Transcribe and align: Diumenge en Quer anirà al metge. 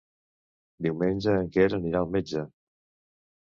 Diumenge 0.85 1.35
en 1.43 1.53
Quer 1.59 1.67
anirà 1.79 2.01
al 2.03 2.11
metge. 2.17 2.45